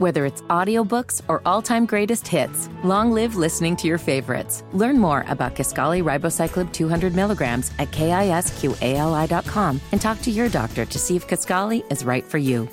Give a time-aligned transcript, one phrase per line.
[0.00, 4.64] Whether it's audiobooks or all-time greatest hits, long live listening to your favorites.
[4.72, 10.98] Learn more about Kisqali ribociclib 200 milligrams at kisqali.com and talk to your doctor to
[10.98, 12.66] see if Kisqali is right for you.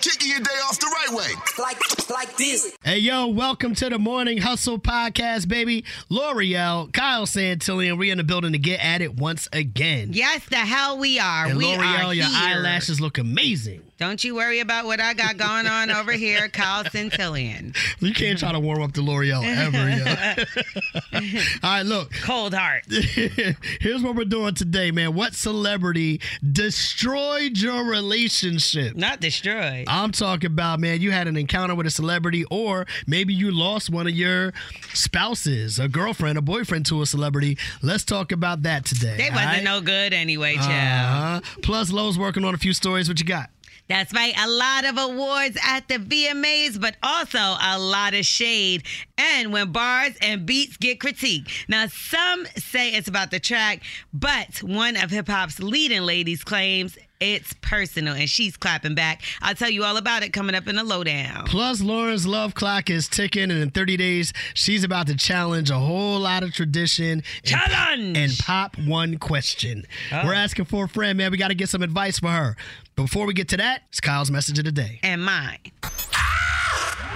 [0.00, 1.32] Kicking your day off the right way.
[1.58, 2.76] like like this.
[2.84, 5.84] Hey, yo, welcome to the Morning Hustle Podcast, baby.
[6.08, 10.10] Lore'l, Kyle Santillian, we're in the building to get at it once again.
[10.12, 11.46] Yes, the hell we are.
[11.46, 12.58] And we Lore'l, are your here.
[12.58, 13.82] eyelashes look amazing.
[14.00, 17.76] Don't you worry about what I got going on over here, Kyle Santillian.
[18.00, 21.40] You can't try to warm up the Lore'l ever, yo.
[21.62, 22.10] All right, look.
[22.22, 22.84] Cold heart.
[22.88, 25.12] Here's what we're doing today, man.
[25.12, 28.96] What celebrity destroyed your relationship?
[28.96, 29.84] Not destroyed.
[29.86, 33.90] I'm talking about, man, you had an encounter with a celebrity, or maybe you lost
[33.90, 34.54] one of your
[34.94, 37.58] spouses, a girlfriend, a boyfriend to a celebrity.
[37.82, 39.18] Let's talk about that today.
[39.18, 39.62] They wasn't right?
[39.62, 41.42] no good anyway, child.
[41.44, 41.60] Uh-huh.
[41.60, 43.06] Plus, Lowe's working on a few stories.
[43.06, 43.50] What you got?
[43.90, 44.32] That's right.
[44.38, 48.84] A lot of awards at the VMAs, but also a lot of shade.
[49.18, 51.50] And when bars and beats get critiqued.
[51.68, 53.82] Now, some say it's about the track,
[54.12, 59.22] but one of hip hop's leading ladies claims it's personal, and she's clapping back.
[59.42, 61.44] I'll tell you all about it coming up in the lowdown.
[61.44, 65.78] Plus, Lauren's love clock is ticking, and in 30 days, she's about to challenge a
[65.78, 68.16] whole lot of tradition Challenge!
[68.16, 69.84] and pop one question.
[70.10, 70.36] We're oh.
[70.36, 71.30] asking for a friend, man.
[71.30, 72.56] We got to get some advice for her.
[73.00, 75.00] But before we get to that, it's Kyle's message of the day.
[75.02, 75.56] And mine.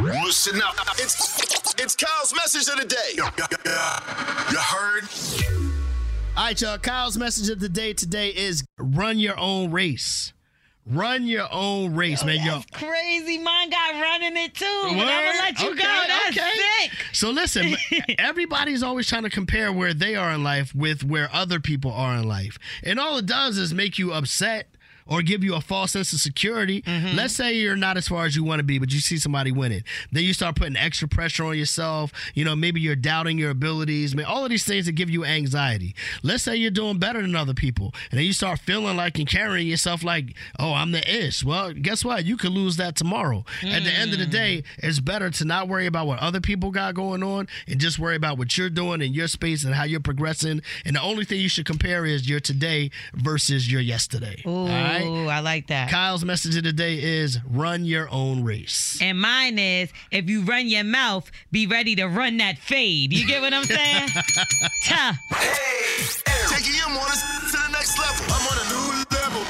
[0.00, 0.74] Listen up.
[0.92, 3.10] It's it's Kyle's message of the day.
[3.16, 5.04] You heard?
[6.38, 6.78] All right, y'all.
[6.78, 10.32] Kyle's message of the day today is run your own race.
[10.86, 12.46] Run your own race, man.
[12.46, 13.36] Yo, crazy.
[13.36, 14.64] Mine got running it too.
[14.84, 16.04] But I'm gonna let you Okay, go.
[16.08, 16.50] That's okay.
[16.80, 16.92] sick.
[17.12, 17.74] So listen,
[18.18, 22.14] everybody's always trying to compare where they are in life with where other people are
[22.16, 22.58] in life.
[22.82, 24.68] And all it does is make you upset
[25.06, 26.82] or give you a false sense of security.
[26.82, 27.16] Mm-hmm.
[27.16, 29.52] Let's say you're not as far as you want to be, but you see somebody
[29.52, 29.82] winning.
[30.12, 32.12] Then you start putting extra pressure on yourself.
[32.34, 34.14] You know, maybe you're doubting your abilities.
[34.14, 35.94] I mean, all of these things that give you anxiety.
[36.22, 37.92] Let's say you're doing better than other people.
[38.10, 41.44] And then you start feeling like and carrying yourself like, oh, I'm the ish.
[41.44, 42.24] Well, guess what?
[42.24, 43.44] You could lose that tomorrow.
[43.62, 46.70] At the end of the day, it's better to not worry about what other people
[46.70, 49.84] got going on and just worry about what you're doing in your space and how
[49.84, 50.62] you're progressing.
[50.84, 54.42] And the only thing you should compare is your today versus your yesterday.
[54.46, 54.93] Ooh, All right?
[55.02, 55.90] I like that.
[55.90, 58.98] Kyle's message of the day is run your own race.
[59.00, 63.12] And mine is if you run your mouth, be ready to run that fade.
[63.12, 64.08] You get what I'm saying?
[64.84, 65.16] Tough.
[66.48, 67.22] Taking your mornings
[67.52, 68.24] to the next level.
[68.34, 69.44] I'm on a new level.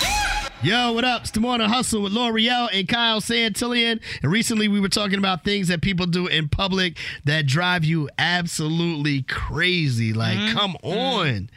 [0.62, 1.22] Yo, what up?
[1.22, 4.00] It's the Morning Hustle with Lore'l and Kyle Santillian.
[4.22, 8.08] And recently we were talking about things that people do in public that drive you
[8.18, 10.12] absolutely crazy.
[10.14, 10.56] Like, Mm-hmm.
[10.56, 11.50] come on.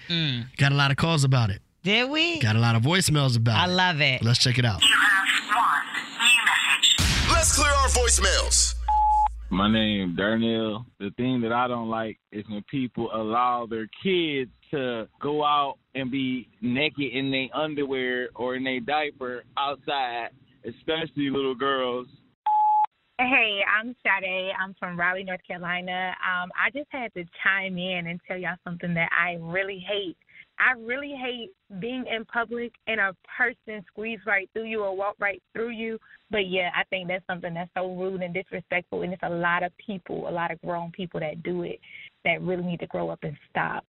[0.58, 1.62] Got a lot of calls about it.
[1.88, 2.38] Did we?
[2.40, 3.74] Got a lot of voicemails about I it.
[3.74, 4.22] love it.
[4.22, 4.82] Let's check it out.
[7.32, 8.76] Let's clear our voicemails.
[9.50, 10.86] My name is Darnell.
[11.00, 15.78] The thing that I don't like is when people allow their kids to go out
[15.96, 20.32] and be naked in their underwear or in their diaper outside,
[20.66, 22.08] especially little girls.
[23.18, 24.52] Hey, I'm Sade.
[24.62, 26.14] I'm from Raleigh, North Carolina.
[26.22, 30.18] Um, I just had to chime in and tell y'all something that I really hate.
[30.60, 35.16] I really hate being in public and a person squeeze right through you or walk
[35.20, 36.00] right through you.
[36.32, 39.64] But yeah, I think that's something that's so rude and disrespectful, and it's a lot
[39.64, 41.80] of people, a lot of grown people that do it
[42.26, 43.84] that really need to grow up and stop.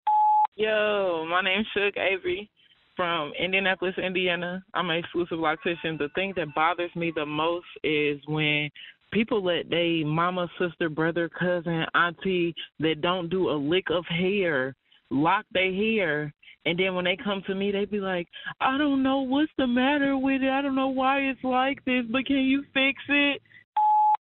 [0.57, 2.51] Yo, my name's Shook Avery
[2.97, 4.65] from Indianapolis, Indiana.
[4.75, 5.99] I'm an exclusive loctician.
[5.99, 8.71] The thing that bothers me the most is when
[9.13, 14.75] people let they mama, sister, brother, cousin, auntie that don't do a lick of hair
[15.11, 16.33] lock their hair.
[16.65, 18.27] And then when they come to me, they'd be like,
[18.61, 20.51] I don't know what's the matter with it.
[20.51, 23.41] I don't know why it's like this, but can you fix it?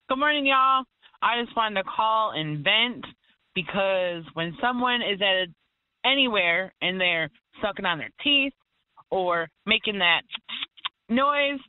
[0.07, 0.83] Good morning, y'all.
[1.23, 3.03] I just wanted to call and vent
[3.55, 5.47] because when someone is at
[6.07, 7.29] anywhere and they're
[7.63, 8.53] sucking on their teeth
[9.09, 10.21] or making that
[11.09, 11.59] noise,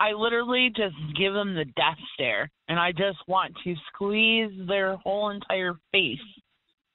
[0.00, 4.96] I literally just give them the death stare and I just want to squeeze their
[4.96, 6.18] whole entire face.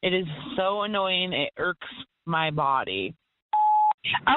[0.01, 1.33] It is so annoying.
[1.33, 1.88] It irks
[2.25, 3.15] my body.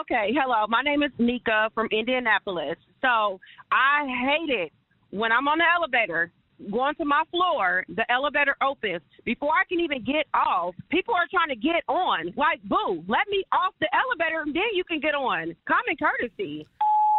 [0.00, 0.66] Okay, hello.
[0.68, 2.76] My name is Nika from Indianapolis.
[3.02, 3.38] So
[3.70, 4.72] I hate it
[5.10, 6.32] when I'm on the elevator
[6.70, 9.00] going to my floor, the elevator opens.
[9.24, 12.34] Before I can even get off, people are trying to get on.
[12.36, 15.54] Like, boo, let me off the elevator and then you can get on.
[15.66, 16.66] Common courtesy.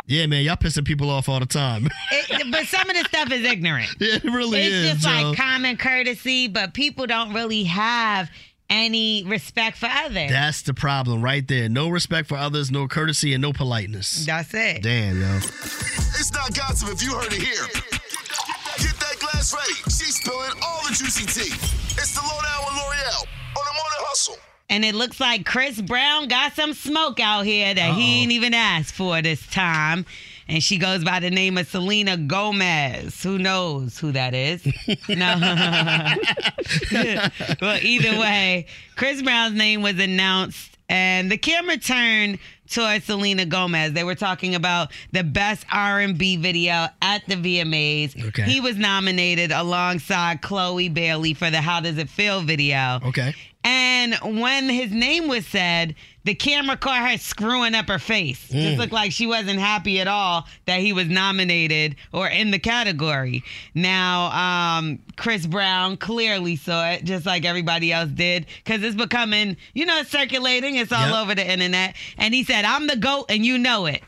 [0.08, 1.88] Yeah, man, y'all pissing people off all the time.
[2.12, 3.90] It- but some of the stuff is ignorant.
[4.00, 4.84] it really it's is.
[4.94, 5.30] It's just Joe.
[5.30, 8.30] like common courtesy, but people don't really have
[8.70, 10.30] any respect for others.
[10.32, 11.68] That's the problem right there.
[11.70, 14.26] No respect for others, no courtesy, and no politeness.
[14.26, 14.82] That's it.
[14.82, 15.38] Damn, yo.
[15.38, 17.68] It's not more gossip if you heard it here.
[18.78, 19.74] Get that glass ready.
[19.86, 21.54] She's spilling all the juicy tea.
[21.54, 24.38] It's the lowdown with Lore'l on the morning hustle.
[24.72, 28.54] And it looks like Chris Brown got some smoke out here that he ain't even
[28.54, 30.06] asked for this time.
[30.48, 33.22] And she goes by the name of Selena Gomez.
[33.22, 34.66] Who knows who that is?
[35.10, 35.36] no.
[37.62, 38.66] well, either way,
[38.96, 42.40] Chris Brown's name was announced, and the camera turned
[42.70, 43.92] towards Selena Gomez.
[43.92, 48.28] They were talking about the best R&B video at the VMAs.
[48.30, 48.44] Okay.
[48.44, 53.02] He was nominated alongside Chloe Bailey for the How Does It Feel video.
[53.06, 53.36] Okay.
[53.64, 55.94] And when his name was said,
[56.24, 58.48] the camera caught her screwing up her face.
[58.50, 62.58] Just looked like she wasn't happy at all that he was nominated or in the
[62.60, 63.44] category.
[63.76, 69.58] Now, um, Chris Brown clearly saw it, just like everybody else did, because it's becoming,
[69.74, 70.76] you know, it's circulating.
[70.76, 71.16] It's all Yep.
[71.16, 71.96] over the internet.
[72.18, 74.02] And he said, I'm the GOAT and you know it.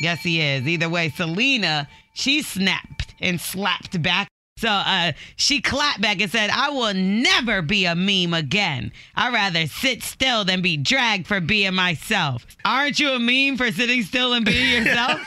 [0.00, 0.66] Yes, he is.
[0.66, 4.28] Either way, Selena, she snapped and slapped back.
[4.62, 8.92] So uh, she clapped back and said, I will never be a meme again.
[9.16, 12.46] I'd rather sit still than be dragged for being myself.
[12.64, 15.20] Aren't you a meme for sitting still and being yourself?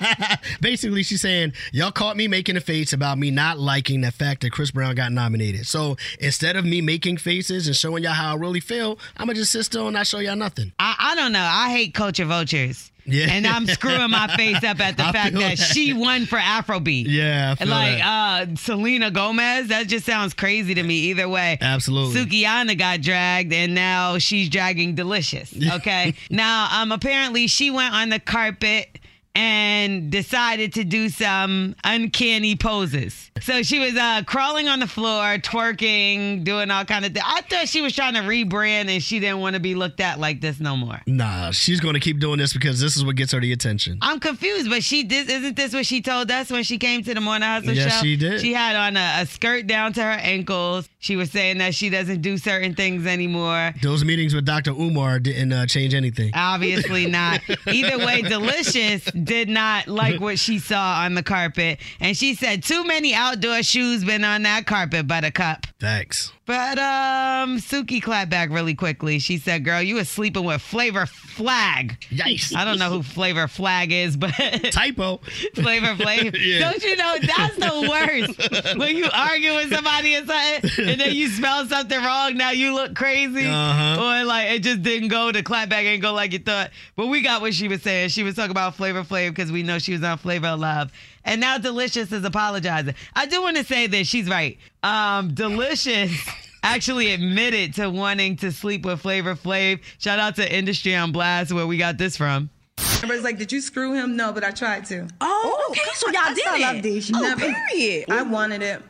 [0.60, 4.40] Basically, she's saying, Y'all caught me making a face about me not liking the fact
[4.40, 5.68] that Chris Brown got nominated.
[5.68, 9.36] So instead of me making faces and showing y'all how I really feel, I'm going
[9.36, 10.72] to just sit still and not show y'all nothing.
[10.80, 11.46] I, I don't know.
[11.48, 12.90] I hate culture vultures.
[13.06, 13.26] Yeah.
[13.30, 15.58] And I'm screwing my face up at the I fact that that.
[15.58, 17.04] she won for Afrobeat.
[17.06, 18.46] Yeah, like that.
[18.50, 20.94] uh Selena Gomez, that just sounds crazy to me.
[21.10, 22.14] Either way, Absolutely.
[22.24, 25.52] Sukihana got dragged, and now she's dragging Deelishis.
[25.76, 28.98] Okay, now um apparently she went on the carpet
[29.34, 33.30] and decided to do some uncanny poses.
[33.40, 37.24] So she was uh, crawling on the floor, twerking, doing all kind of things.
[37.28, 40.20] I thought she was trying to rebrand, and she didn't want to be looked at
[40.20, 41.00] like this no more.
[41.06, 43.98] Nah, she's going to keep doing this because this is what gets her the attention.
[44.02, 45.28] I'm confused, but she did.
[45.28, 48.02] Isn't this what she told us when she came to the Morning Hustle Yes, show?
[48.02, 48.40] she did.
[48.40, 50.88] She had on a, a skirt down to her ankles.
[51.00, 53.74] She was saying that she doesn't do certain things anymore.
[53.82, 54.70] Those meetings with Dr.
[54.70, 56.30] Umar didn't uh, change anything.
[56.34, 57.40] Obviously not.
[57.66, 62.62] Either way, Deelishis did not like what she saw on the carpet, and she said,
[62.62, 66.32] "Too many outdoor shoes been on that carpet, Buttercup." Thanks.
[66.46, 69.18] But um, Suki clapped back really quickly.
[69.18, 72.54] She said, "Girl, you was sleeping with Flavor Flag." Yikes.
[72.54, 74.30] I don't know who Flavor Flag is, but
[74.72, 75.18] Typo.
[75.54, 76.36] Flavor Flav.
[76.38, 76.70] Yeah.
[76.70, 81.14] Don't you know that's the worst when you argue with somebody or something, and then
[81.14, 82.36] you spell something wrong.
[82.36, 84.02] Now you look crazy, Uh-huh.
[84.20, 85.32] or like it just didn't go.
[85.32, 86.72] The clapback ain't go like you thought.
[86.94, 88.10] But we got what she was saying.
[88.10, 90.92] She was talking about Flavor Flav because we know she was on Flavor Love.
[91.24, 92.94] And now Deelishis is apologizing.
[93.14, 94.06] I do want to say this.
[94.08, 94.58] She's right.
[94.82, 96.12] Um, Deelishis
[96.62, 99.80] actually admitted to wanting to sleep with Flavor Flav.
[99.98, 102.50] Shout out to Industry on Blast where we got this from.
[102.78, 104.16] Everybody's like, did you screw him?
[104.16, 105.06] No, but I tried to.
[105.20, 106.64] Oh, okay, so y'all That's did all it.
[106.64, 107.04] I did.
[107.04, 107.52] She oh, never.
[107.68, 108.10] period.
[108.10, 108.82] I wanted it.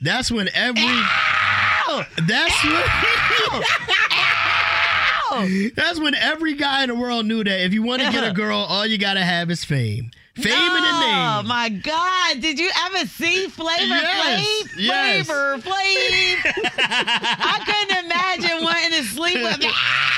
[0.00, 0.82] That's when every.
[2.26, 3.62] That's when.
[5.76, 8.32] That's when every guy in the world knew that if you want to get a
[8.32, 10.10] girl, all you gotta have is fame.
[10.34, 11.28] Fame and a name.
[11.28, 12.40] Oh my God!
[12.40, 14.72] Did you ever see Flavor Yes, Flav?
[14.78, 15.26] yes.
[15.26, 16.78] Flavor Flav.
[16.80, 19.58] I couldn't imagine wanting to sleep with.
[19.64, 20.14] Ah!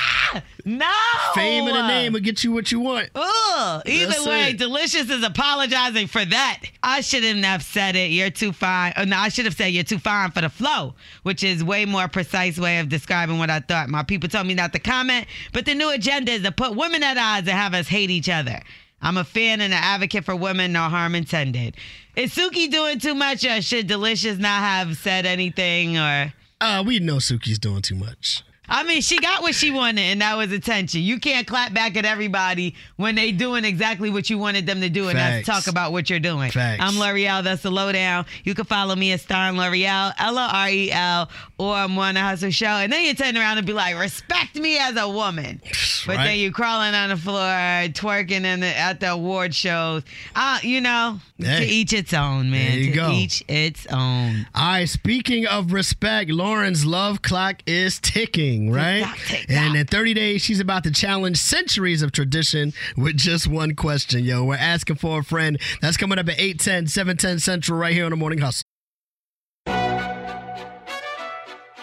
[0.65, 0.85] No.
[1.33, 3.09] Fame and a name will get you what you want.
[3.15, 3.81] Ugh.
[3.85, 4.57] Either That's way, it.
[4.59, 6.61] Deelishis is apologizing for that.
[6.83, 8.11] I shouldn't have said it.
[8.11, 8.93] You're too fine.
[8.97, 11.85] Oh, no, I should have said you're too fine for the flow, which is way
[11.85, 13.89] more precise way of describing what I thought.
[13.89, 17.03] My people told me not to comment, but the new agenda is to put women
[17.03, 18.61] at odds and have us hate each other.
[19.01, 21.75] I'm a fan and an advocate for women, no harm intended.
[22.15, 26.33] Is Suki doing too much, or should Deelishis not have said anything, or?
[26.59, 28.43] Uh, we know Suki's doing too much.
[28.71, 31.01] I mean, she got what she wanted, and that was attention.
[31.01, 34.89] You can't clap back at everybody when they doing exactly what you wanted them to
[34.89, 35.65] do, and that's Facts.
[35.65, 36.51] talk about what you're doing.
[36.51, 36.81] Facts.
[36.81, 37.43] I'm Lore'l.
[37.43, 38.25] That's the lowdown.
[38.45, 42.13] You can follow me at Star Lore'l, L O R E L, or I'm on
[42.15, 42.65] the Hustle Show.
[42.65, 45.59] And then you turn around and be like, respect me as a woman.
[46.07, 46.23] But Right.
[46.27, 50.03] then you crawling on the floor, twerking in the, at the award shows.
[50.35, 52.71] Uh, you know, to each its own, man.
[52.71, 53.11] There you to go.
[53.11, 54.47] each its own.
[54.55, 59.03] All right, speaking of respect, Lauren's love clock is ticking, right?
[59.03, 59.55] Tick-tock, tick-tock.
[59.55, 64.23] And in 30 days, she's about to challenge centuries of tradition with just one question,
[64.23, 64.43] yo.
[64.43, 65.59] We're asking for a friend.
[65.81, 68.63] That's coming up at 810, 710 Central right here on the Morning Hustle.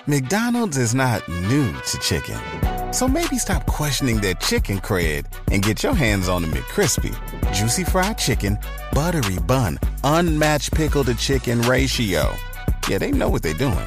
[0.06, 2.40] McDonald's is not new to chicken.
[2.94, 7.14] So maybe stop questioning their chicken cred and get your hands on the McCrispy.
[7.52, 8.58] Juicy fried chicken,
[8.92, 12.34] buttery bun, unmatched pickle to chicken ratio.
[12.88, 13.86] Yeah, they know what they're doing.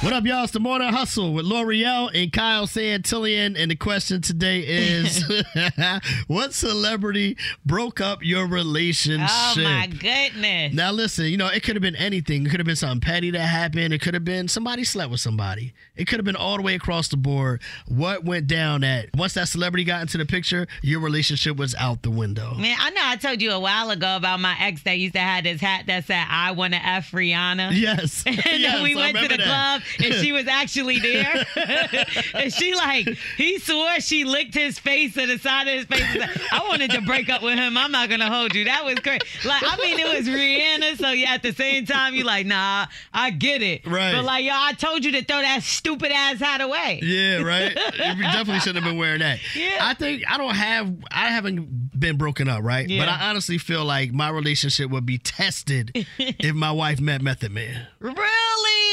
[0.00, 0.44] What up, y'all?
[0.44, 3.60] It's the Morning Hustle with Lore'l and Kyle Santillian.
[3.60, 5.24] And the question today is
[6.28, 7.36] What celebrity
[7.66, 9.28] broke up your relationship?
[9.28, 10.72] Oh my goodness.
[10.72, 12.46] Now, listen, you know, it could have been anything.
[12.46, 13.92] It could have been something petty that happened.
[13.92, 15.74] It could have been somebody slept with somebody.
[15.96, 17.60] It could have been all the way across the board.
[17.88, 22.04] What went down at once that celebrity got into the picture, your relationship was out
[22.04, 22.54] the window.
[22.54, 25.20] Man, I know I told you a while ago about my ex that used to
[25.20, 28.22] have this hat that said "I want to f Rihanna." Yes.
[28.26, 29.44] and then Yes, we went to the that.
[29.44, 31.46] club and she was actually there.
[32.34, 36.38] and she like he swore she licked his face to the side of his face.
[36.52, 37.76] I wanted to break up with him.
[37.76, 38.64] I'm not gonna hold you.
[38.64, 39.20] That was crazy.
[39.44, 40.98] Like I mean, it was Rihanna.
[40.98, 43.86] So yeah, at the same time, you like nah, I get it.
[43.86, 44.12] Right.
[44.12, 47.00] But like yo, I told you to throw that stupid ass hat away.
[47.02, 47.76] Yeah, right.
[47.98, 49.38] You definitely shouldn't have been wearing that.
[49.54, 49.78] Yeah.
[49.80, 52.88] I think I don't have I haven't been broken up, right?
[52.88, 53.02] Yeah.
[53.02, 57.52] But I honestly feel like my relationship would be tested if my wife met Method
[57.52, 57.86] Man.
[58.00, 58.18] Really?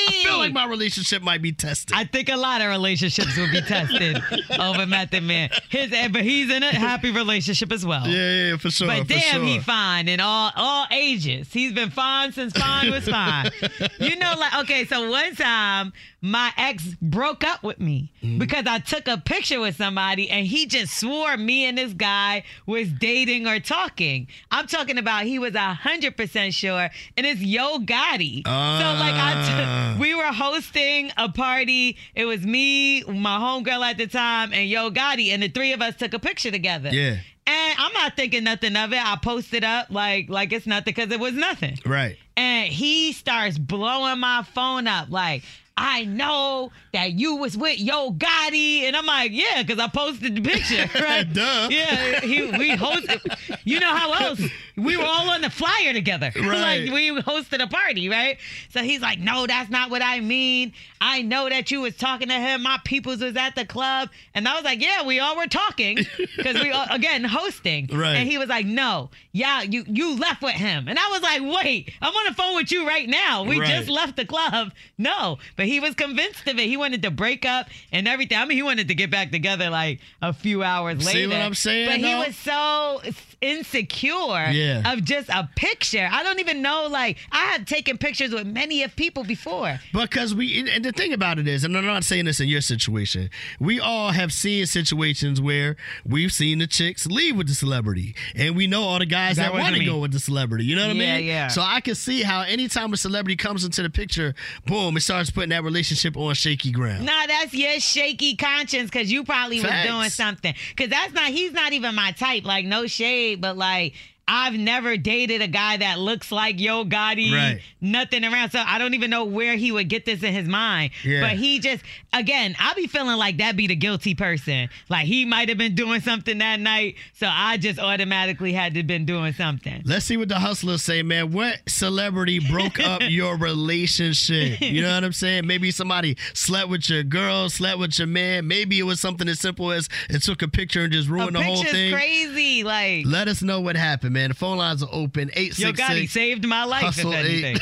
[0.08, 0.85] I feel like my relationship
[1.22, 1.96] might be tested.
[1.96, 4.22] I think a lot of relationships will be tested
[4.60, 5.50] over Method Man.
[5.70, 8.08] His, but he's in a happy relationship as well.
[8.08, 8.88] yeah, yeah, for sure.
[8.88, 9.44] But for damn, sure.
[9.46, 11.51] he fine in all all ages.
[11.51, 13.51] He's been fine since fine was fine.
[14.00, 18.39] you know, like okay, so one time my ex broke up with me Mm-hmm.
[18.39, 22.44] because I took a picture with somebody and he just swore me and this guy
[22.65, 24.27] was dating or talking.
[24.50, 28.38] I'm talking about he was a hundred percent sure, and it's Yo Gotti.
[28.46, 29.98] so like I Ah.
[30.00, 31.98] we were hosting a party.
[32.13, 35.82] It was me, my homegirl at the time, and Yo Gotti, and the three of
[35.82, 36.89] us took a picture together.
[36.89, 37.17] Yeah.
[37.48, 39.00] And I'm not thinking nothing of it.
[39.00, 41.77] I posted up like like it's nothing because it was nothing.
[41.86, 42.17] Right.
[42.36, 45.44] And he starts blowing my phone up like.
[45.77, 50.36] I know that you was with Yo Gotti, and I'm like, yeah, because I posted
[50.36, 51.32] the picture, right?
[51.32, 51.67] Duh.
[51.70, 53.60] Yeah, he, we hosted.
[53.65, 54.41] You know how else?
[54.77, 56.32] We were all on the flyer together.
[56.46, 56.86] Right.
[56.86, 58.38] like we hosted a party, right?
[58.70, 60.74] So he's like, no, that's not what I mean.
[61.01, 62.62] I know that you was talking to him.
[62.63, 65.98] My peoples was at the club, and I was like, yeah, we all were talking
[66.38, 67.89] because we all, again hosting.
[67.96, 68.15] Right.
[68.17, 71.41] And he was like, no, yeah, you you left with him, and I was like,
[71.63, 73.44] wait, I'm on the phone with you right now.
[73.44, 73.67] We Right.
[73.70, 74.72] just left the club.
[74.98, 76.67] No, but he was convinced of it.
[76.67, 78.38] He wanted to break up and everything.
[78.38, 81.19] I mean, he wanted to get back together like a few hours later.
[81.19, 82.19] See what I'm saying, But he though?
[82.25, 83.01] was so
[83.42, 84.92] insecure Yeah.
[84.94, 86.08] of just a picture.
[86.12, 86.88] I don't even know.
[86.89, 89.80] Like I have taken pictures with many of people before.
[89.94, 92.62] Because we, and the thing about it is, and I'm not saying this in your
[92.62, 95.75] situation, we all have seen situations where
[96.06, 99.51] we've seen the chicks leave with the celebrity, and we know all the guys that
[99.51, 100.65] that want to go with the celebrity.
[100.65, 101.25] You know what I Yeah, mean?
[101.27, 101.48] yeah.
[101.50, 104.34] So I can see how anytime a celebrity comes into the picture,
[104.65, 107.06] boom, it starts putting that relationship on shaky ground.
[107.06, 109.88] Nah, that's your shaky conscience because you probably Facts.
[109.88, 110.54] was doing something.
[110.70, 112.44] Because that's not, he's not even my type.
[112.46, 113.96] Like, no shade, but like,
[114.27, 117.62] I've never dated a guy that looks like Yo Gotti, Right.
[117.79, 118.50] nothing around.
[118.51, 120.91] So I don't even know where he would get this in his mind.
[121.03, 121.22] Yeah.
[121.22, 124.70] But he just, again, I be feeling like that be the guilty person.
[124.89, 126.96] Like he might have been doing something that night.
[127.13, 129.82] So I just automatically had to been doing something.
[129.86, 131.32] Let's see what the hustlers say, man.
[131.32, 134.60] What celebrity broke up your relationship?
[134.62, 135.46] You know what I'm saying?
[135.48, 138.48] Maybe somebody slept with your girl, slept with your man.
[138.48, 141.36] Maybe it was something as simple as it took a picture and just A ruined
[141.36, 141.94] the whole thing.
[141.94, 142.63] crazy.
[142.63, 144.29] Like, Let us know what happened, man.
[144.29, 145.29] The phone lines are open.
[145.36, 145.43] Yo
[145.74, 147.57] Gotti 866 saved my life, Hustle if anything.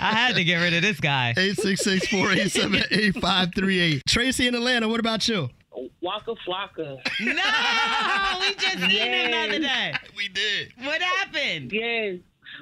[0.00, 1.30] I had to get rid of this guy.
[1.36, 4.02] 866 487 8538.
[4.06, 5.48] Tracy in Atlanta, what about you?
[6.00, 6.98] Waka Flocka.
[7.20, 9.94] No, we just seen him the other day.
[10.16, 10.72] We did.
[10.82, 11.72] What happened?
[11.72, 12.16] Yes.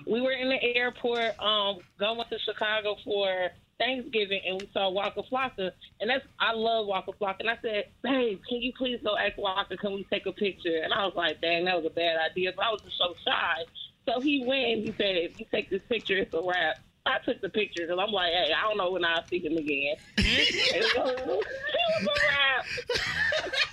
[0.07, 5.23] We were in the airport um going to Chicago for Thanksgiving and we saw Waka
[5.31, 5.71] Flocka
[6.01, 9.37] and that's I love Waka Flocka and I said, Babe, can you please go ask
[9.37, 10.81] Waka, can we take a picture?
[10.83, 13.15] And I was like, Dang, that was a bad idea, but I was just so
[13.27, 13.65] shy.
[14.09, 16.79] So he went and he said, If you take this picture, it's a wrap.
[17.07, 19.57] I took the picture because I'm like, hey, I don't know when I'll see him
[19.57, 19.95] again.
[20.17, 22.65] it was a wrap.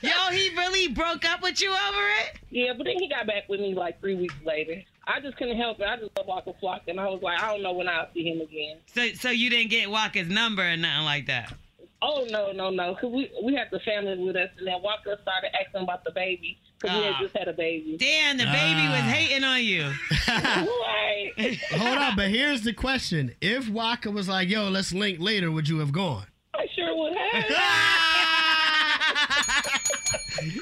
[0.02, 2.38] Yo, he really broke up with you over it?
[2.52, 4.84] Yeah, but then he got back with me like three weeks later.
[5.06, 5.86] I just couldn't help it.
[5.86, 8.24] I just love Waka Flocka, and I was like, I don't know when I'll see
[8.24, 8.78] him again.
[8.88, 11.54] So, so you didn't get Waka's number or nothing like that?
[12.02, 12.96] Oh no, no, no!
[12.96, 16.12] Cause we we had the family with us, and then Waka started asking about the
[16.12, 17.14] baby because we Ah.
[17.14, 17.96] had just had a baby.
[17.98, 19.14] Damn, the baby was Ah.
[19.14, 19.84] hating on you.
[20.28, 21.32] right.
[21.78, 23.34] Hold on, but here's the question.
[23.40, 26.26] If Waka was like, yo, let's link later, would you have gone?
[26.54, 27.44] I sure would have.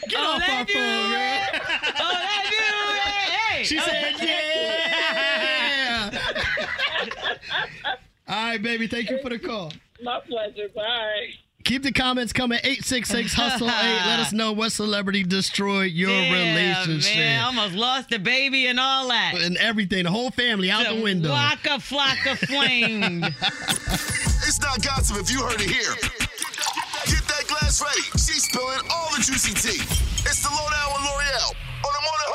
[0.09, 1.49] Get off my phone, girl.
[3.69, 4.13] That dude, hey.
[4.13, 4.27] She said,
[6.11, 7.95] yeah.
[8.27, 8.87] All right, baby.
[8.87, 9.71] Thank you for the call.
[10.03, 10.69] My pleasure.
[10.75, 11.31] Bye.
[11.63, 12.57] Keep the comments coming.
[12.63, 13.71] 866 Hustle 8.
[13.71, 17.15] Let us know what celebrity destroyed your Yeah, relationship.
[17.17, 19.35] Man, almost lost the baby and all that.
[19.35, 21.29] And everything, the whole family out the window.
[21.29, 23.25] Waka flocka flame.
[24.43, 25.93] It's not gossip if you heard it here.
[27.05, 28.01] Get that glass ready.
[28.17, 29.79] She's spilling all the juicy tea.
[30.25, 31.90] It's the lowdown with Lore'l on the morning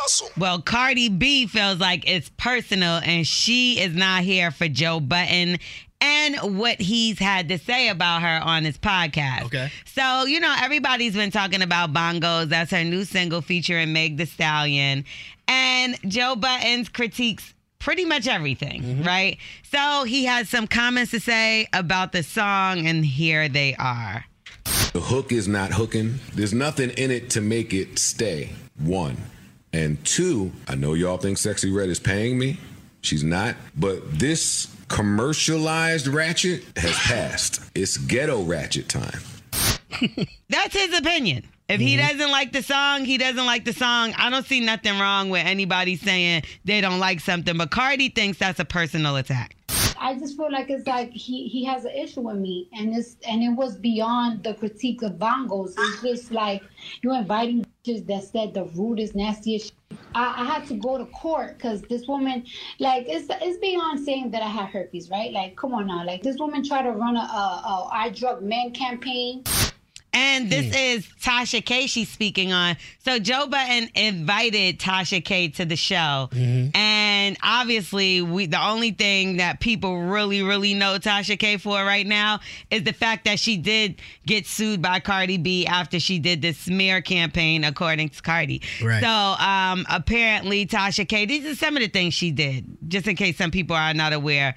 [0.06, 0.30] hustle.
[0.38, 5.58] Well, Cardi B feels like it's personal and she is not here for Joe Budden
[6.00, 9.44] and what he's had to say about her on his podcast.
[9.46, 9.72] Okay.
[9.86, 12.48] So, you know, everybody's been talking about Bongos.
[12.48, 15.04] That's her new single featuring Meg The Stallion.
[15.48, 19.02] And Joe Budden's critiques pretty much everything, mm-hmm.
[19.04, 19.38] right?
[19.64, 24.24] So he has some comments to say about the song, and here they are.
[24.92, 26.18] The hook is not hooking.
[26.34, 28.50] There's nothing in it to make it stay.
[28.78, 29.16] One.
[29.76, 32.56] And two, I know y'all think Sexyy Red is paying me.
[33.02, 33.56] She's not.
[33.76, 37.60] But this commercialized ratchet has passed.
[37.74, 39.20] It's ghetto ratchet time.
[40.48, 41.44] That's his opinion.
[41.68, 42.08] If he mm-hmm.
[42.08, 44.14] doesn't like the song, he doesn't like the song.
[44.16, 48.38] I don't see nothing wrong with anybody saying they don't like something, but Cardi thinks
[48.38, 49.56] that's a personal attack.
[50.06, 53.16] I just feel like it's like he he has an issue with me, and it's
[53.26, 55.74] and it was beyond the critique of bongos.
[55.76, 56.62] It's just like
[57.02, 59.72] you're inviting bitches that said the rudest, nastiest.
[60.14, 62.44] I, I had to go to court because this woman,
[62.78, 65.32] like, it's it's beyond saying that I have herpes, right?
[65.32, 68.42] Like, come on now, like this woman tried to run a, a, a I drug
[68.42, 69.42] men campaign.
[70.16, 72.76] And this is Tasha K she's speaking on.
[73.04, 76.30] So Joe Budden invited Tasha K to the show.
[76.74, 82.06] And obviously, we the only thing that people really, really know Tasha K for right
[82.06, 86.40] now is the fact that she did get sued by Cardi B after she did
[86.40, 88.62] this smear campaign, according to Cardi.
[88.82, 89.02] Right.
[89.02, 93.16] So um, apparently, Tasha K, these are some of the things she did, just in
[93.16, 94.54] case some people are not aware.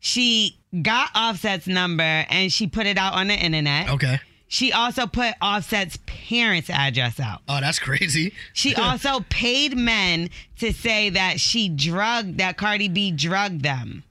[0.00, 3.90] She got Offset's number and she put it out on the internet.
[3.90, 4.18] Okay.
[4.52, 7.40] She also put Offset's parents' address out.
[7.48, 8.34] Oh, that's crazy.
[8.52, 14.04] She also paid men to say that she drugged, that Cardi B drugged them.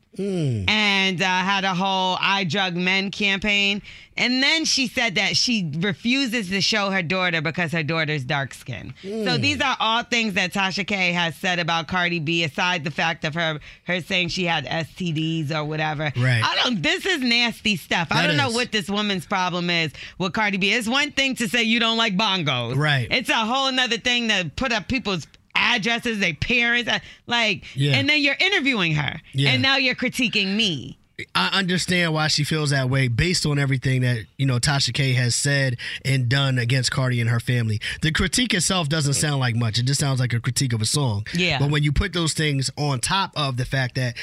[0.68, 3.82] And uh, had a whole I drug men campaign.
[4.18, 8.54] And then she said that she refuses to show her daughter because her daughter's dark
[8.54, 8.94] skin.
[9.02, 9.42] So Mm.
[9.42, 13.24] these are all things that Tasha K has said about Cardi B, aside the fact
[13.26, 16.12] of her her saying she had STDs or whatever.
[16.18, 16.42] Right.
[16.44, 18.10] I don't this is nasty stuff.
[18.12, 20.72] I don't know what this woman's problem is with Cardi B.
[20.74, 22.76] It's one thing to say you don't like bongos.
[22.76, 23.08] Right.
[23.10, 25.26] It's a whole nother thing to put up people's
[25.62, 27.94] addresses, their parents, uh, like, Yeah.
[27.94, 29.52] and then you're interviewing her, Yeah.
[29.52, 30.98] and now you're critiquing me.
[31.36, 35.14] I understand why she feels that way based on everything that, you know, Tasha K
[35.14, 37.80] has said and done against Cardi and her family.
[38.02, 39.78] The critique itself doesn't sound like much.
[39.78, 41.28] It just sounds like a critique of a song.
[41.36, 41.60] Yeah.
[41.60, 44.16] But when you put those things on top of the fact that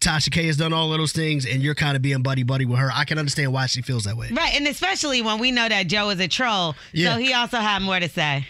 [0.00, 2.64] Tasha K has done all of those things and you're kind of being buddy buddy
[2.64, 4.30] with her, I can understand why she feels that way.
[4.32, 7.12] Right, and especially when we know that Joe is a troll, Yeah.
[7.14, 8.46] so he also had more to say.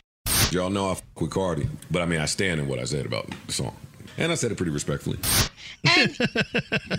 [0.52, 3.06] Y'all know I fuck with Cardi, but I mean, I stand in what I said
[3.06, 3.74] about the song.
[4.18, 5.18] And I said it pretty respectfully.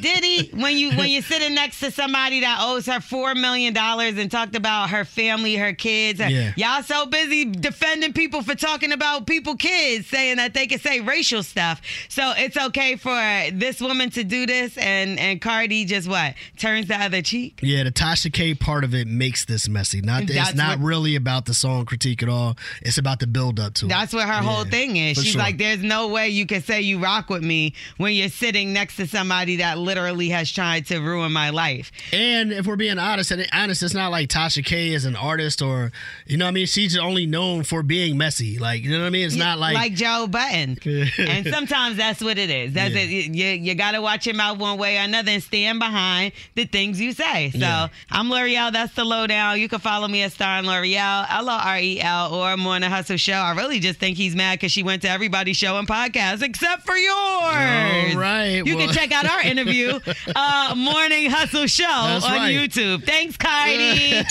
[0.02, 3.74] Did he when you when you're sitting next to somebody that owes her four million
[3.74, 6.20] dollars and talked about her family, her kids?
[6.20, 6.54] her- Yeah.
[6.58, 11.00] Y'all so busy defending people for talking about people kids, saying that they can say
[11.00, 11.82] racial stuff.
[12.10, 13.16] So it's okay for
[13.54, 17.60] this woman to do this and and Cardi just what turns the other cheek.
[17.62, 20.02] Yeah, the Tasha K part of it makes this messy.
[20.02, 22.58] Not That's it's not what- really about the song critique at all.
[22.82, 23.90] It's about the build up to it.
[23.90, 25.18] That's what her whole thing is.
[25.18, 25.42] She's sure.
[25.42, 28.96] like, there's no way you can say you rock with me when you're sitting next
[28.96, 31.92] to somebody that literally has tried to ruin my life.
[32.12, 35.62] And if we're being honest, and honest, it's not like Tasha K is an artist
[35.62, 35.92] or
[36.26, 36.66] you know what I mean.
[36.66, 38.58] She's only known for being messy.
[38.58, 39.26] Like you know what I mean.
[39.28, 40.78] It's not like like Joe Budden.
[41.20, 42.74] and sometimes that's what it is.
[42.74, 43.02] That's Yeah.
[43.02, 43.36] it.
[43.36, 46.66] You, you got to watch your mouth one way or another and stand behind the
[46.66, 47.52] things you say.
[47.52, 47.88] So Yeah.
[48.10, 48.72] I'm Lore'l.
[48.72, 49.60] That's the lowdown.
[49.60, 52.90] You can follow me at Star and Lore'l, L O R E L, or Morning
[52.90, 53.34] Hustle Show.
[53.34, 56.86] I really just think he's mad because she went to everybody's show and podcast except
[56.86, 58.16] for yours.
[58.16, 60.00] All right, You well- can check out our interview,
[60.36, 62.54] uh, Morning Hustle Show That's on right.
[62.56, 63.04] YouTube.
[63.06, 64.22] Thanks, Cardi.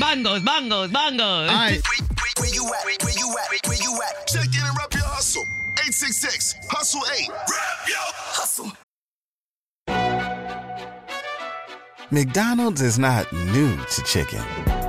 [0.00, 1.48] bongos, bongos, bongos.
[2.40, 2.84] Where you at?
[2.84, 3.66] Where you at?
[3.68, 4.26] Where you at?
[4.26, 5.42] Check in and rep your hustle.
[5.86, 7.28] 866 Hustle 8.
[7.28, 8.72] Rep your hustle.
[12.10, 14.40] McDonald's is not new to chicken.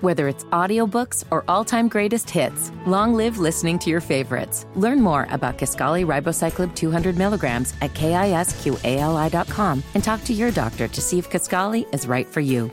[0.00, 4.64] Whether it's audiobooks or all-time greatest hits, long live listening to your favorites.
[4.74, 11.00] Learn more about Kisqali ribociclib 200 milligrams at kisqali.com and talk to your doctor to
[11.02, 12.70] see if Kisqali is right for you.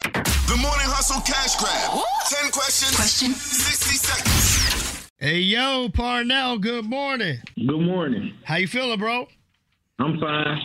[0.00, 2.02] The Morning Hustle Cash Grab.
[2.42, 2.96] 10 questions.
[2.96, 3.30] Question.
[3.32, 5.10] 60 seconds.
[5.18, 7.38] Hey, yo, Parnell, good morning.
[7.56, 8.34] Good morning.
[8.42, 9.28] How you feeling, bro?
[10.00, 10.60] I'm fine.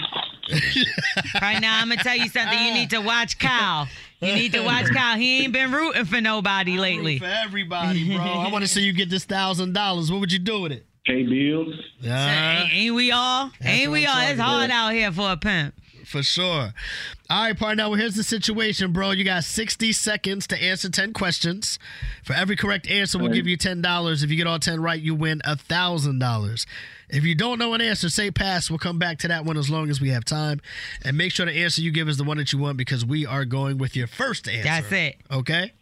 [1.41, 2.57] Right now, I'm gonna tell you something.
[2.65, 3.87] You need to watch Kyle.
[4.21, 5.17] You need to watch Kyle.
[5.17, 7.19] He ain't been rooting for nobody lately.
[7.19, 8.23] For everybody, bro.
[8.23, 10.11] I want to see you get this thousand dollars.
[10.11, 10.85] What would you do with it?
[11.05, 11.73] Pay bills.
[12.03, 13.51] ain't, ain't we all?
[13.59, 14.21] That's ain't we I'm all?
[14.29, 15.73] It's talking hard out here for a pimp.
[16.05, 16.73] For sure.
[17.29, 17.83] All right, partner.
[17.89, 19.11] well, here's the situation, bro.
[19.11, 21.77] You got 60 seconds to answer 10 questions.
[22.23, 23.35] For every correct answer, we'll All right.
[23.35, 24.23] give you $10.
[24.23, 26.65] If you get all 10 right, you win $1,000.
[27.09, 28.69] If you don't know an answer, say pass.
[28.69, 30.61] We'll come back to that one as long as we have time.
[31.03, 33.25] And make sure the answer you give is the one that you want because we
[33.25, 34.63] are going with your first answer.
[34.63, 35.17] That's it.
[35.31, 35.73] Okay?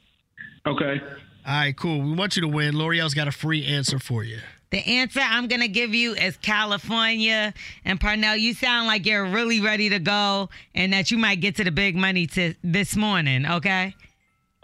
[0.66, 1.02] Okay.
[1.46, 2.02] All right, cool.
[2.02, 2.76] We want you to win.
[2.76, 4.40] Lore'l's got a free answer for you.
[4.70, 7.54] The answer I'm gonna give you is California.
[7.86, 11.56] And Parnell, you sound like you're really ready to go, and that you might get
[11.56, 13.46] to the big money to this morning.
[13.46, 13.96] Okay?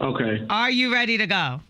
[0.00, 0.46] Okay.
[0.50, 1.60] Are you ready to go?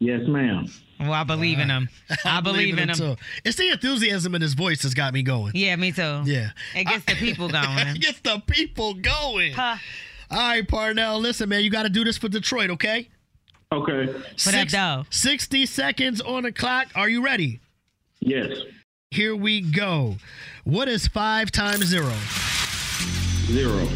[0.00, 0.66] Yes, ma'am.
[0.98, 1.88] Well, I believe in him.
[2.24, 2.96] I believe in him.
[2.96, 3.16] too.
[3.44, 5.52] It's the enthusiasm in his voice that's got me going.
[5.54, 6.22] Yeah, me too.
[6.24, 6.50] Yeah.
[6.74, 7.66] It gets the people going.
[7.96, 9.52] it gets the people going.
[9.52, 9.76] Huh.
[10.30, 11.20] All right, Parnell.
[11.20, 13.08] Listen, man, you got to do this for Detroit, okay?
[13.72, 14.06] Okay.
[14.06, 15.04] What up, though?
[15.10, 16.88] 60 seconds on the clock.
[16.94, 17.60] Are you ready?
[18.20, 18.58] Yes.
[19.10, 20.16] Here we go.
[20.64, 22.12] What is five times zero?
[23.46, 23.86] Zero.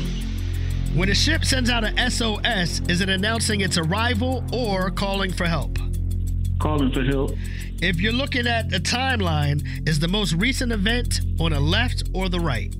[0.94, 5.46] When a ship sends out a SOS, is it announcing its arrival or calling for
[5.46, 5.78] help?
[6.60, 7.32] Calling for help.
[7.80, 12.28] If you're looking at a timeline, is the most recent event on the left or
[12.28, 12.70] the right?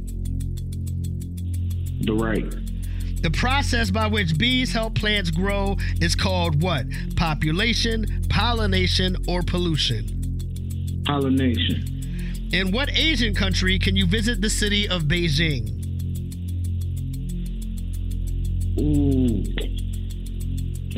[2.03, 2.55] The right.
[3.23, 6.87] The process by which bees help plants grow is called what?
[7.17, 11.03] Population, pollination, or pollution?
[11.07, 12.49] Pollination.
[12.53, 15.77] In what Asian country can you visit the city of Beijing?
[18.81, 19.45] Ooh.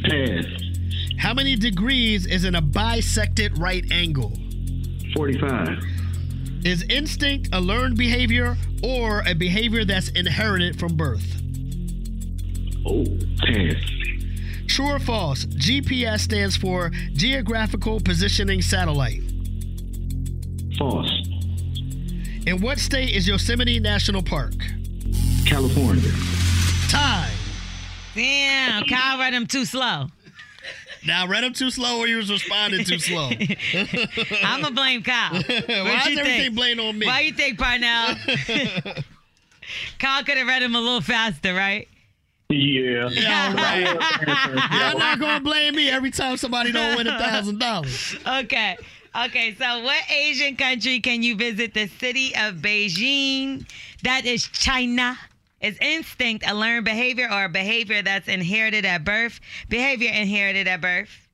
[0.03, 0.62] Pass.
[1.23, 4.37] How many degrees is in a bisected right angle?
[5.15, 5.69] 45.
[6.65, 11.41] Is instinct a learned behavior or a behavior that's inherited from birth?
[12.85, 13.05] Oh,
[13.39, 13.81] pass.
[14.67, 15.45] True or false?
[15.45, 19.23] GPS stands for Geographical Positioning Satellite.
[20.77, 21.09] False.
[22.47, 24.55] In what state is Yosemite National Park?
[25.47, 26.11] California.
[26.89, 27.31] Time.
[28.17, 30.09] Damn, Kyle read him too slow.
[31.07, 33.31] Now, read him too slow or he was responding too slow?
[34.45, 35.33] I'm gonna blame Kyle.
[35.43, 36.55] Why is you everything think?
[36.55, 37.07] blamed on me?
[37.07, 38.15] Why you think, Parnell?
[39.99, 41.89] Kyle could have read him a little faster, right?
[42.49, 43.09] Yeah.
[43.11, 43.85] Yeah, right.
[44.73, 48.17] Y'all not gonna blame me every time somebody don't win a thousand dollars.
[48.27, 48.77] Okay.
[49.15, 53.67] Okay, so what Asian country can you visit the city of Beijing?
[54.05, 55.19] That is China.
[55.63, 59.41] Is instinct a learned behavior or a behavior that's inherited at birth?
[59.69, 61.29] Behavior inherited at birth.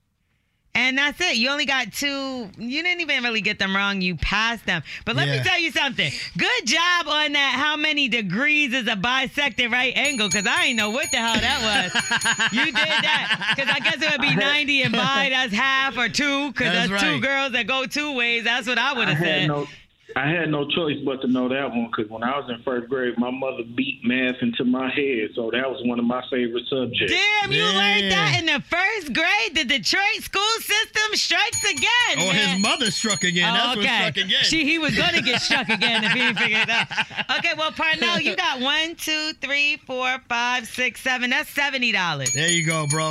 [0.75, 1.37] And that's it.
[1.37, 2.51] You only got two.
[2.57, 4.01] You didn't even really get them wrong.
[4.01, 4.83] You passed them.
[5.05, 6.13] But let me tell you something.
[6.37, 7.55] Good job on that.
[7.59, 10.29] How many degrees is a bisected right angle?
[10.29, 12.53] Because I ain't know what the hell that was.
[12.53, 13.55] you did that.
[13.57, 16.53] Because I guess it would be 90 and bi, that's half or two.
[16.53, 18.45] Because That's that's, two girls that go two ways.
[18.45, 19.49] That's what I would have said.
[19.49, 19.67] no,
[20.17, 22.89] I had no choice but to know that one because when I was in first
[22.89, 26.65] grade, my mother beat math into my head, so that was one of my favorite
[26.69, 27.13] subjects.
[27.13, 29.55] Damn, you learned that in the first grade.
[29.55, 32.17] The Detroit school system strikes again.
[32.19, 32.55] Oh, or man.
[32.57, 33.51] his mother struck again.
[33.51, 34.45] Oh, That's what struck again.
[34.45, 36.89] She, he was going to get struck again if he didn't figure it out.
[37.39, 41.31] Okay, well, Parnell, you got one, two, three, four, five, six, seven.
[41.31, 42.33] That's seventy dollars.
[42.33, 43.11] There you go, bro.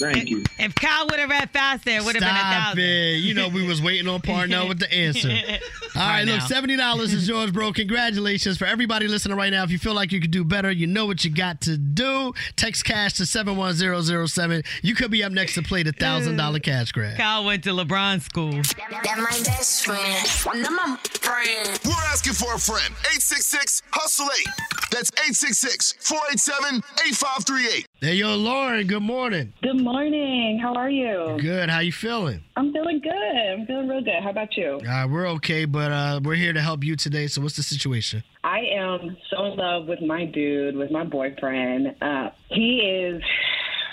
[0.00, 0.44] Thank you.
[0.60, 2.84] If Kyle would have read faster, it would have been a Stop thousand.
[2.84, 3.16] it.
[3.16, 5.28] You know we was waiting on Parnell with the answer.
[5.96, 7.72] All right, look, seventy dollars is yours, bro.
[7.72, 9.62] Congratulations for everybody listening right now.
[9.64, 12.32] If you feel like you could do better, you know what you got to do.
[12.56, 14.62] Text cash to seven one zero zero seven.
[14.82, 17.16] You could be up next to play the thousand dollar cash grab.
[17.16, 18.52] Kyle went to LeBron school.
[18.52, 20.26] That my best friend.
[20.62, 21.80] That my friend.
[21.84, 22.94] We're asking for a friend.
[23.12, 24.46] 866 Hustle 8.
[24.90, 27.86] That's 866 487 8538.
[28.00, 28.86] Hey, yo, Lauren.
[28.86, 29.52] Good morning.
[29.62, 30.58] Good morning.
[30.60, 31.36] How are you?
[31.40, 31.68] Good.
[31.68, 32.42] How you feeling?
[32.56, 33.12] I'm feeling good.
[33.12, 34.22] I'm feeling real good.
[34.22, 34.80] How about you?
[34.88, 37.28] Uh, we're okay, but uh, we're here to help you today.
[37.28, 38.24] So, what's the situation?
[38.42, 41.94] I am so in love with my dude, with my boyfriend.
[42.02, 43.22] Uh, he is